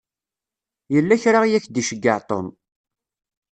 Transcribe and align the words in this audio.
Yella 0.93 1.15
kra 1.23 1.39
i 1.45 1.51
ak-d-iceyyeɛ 1.57 2.17
Tom. 2.29 2.47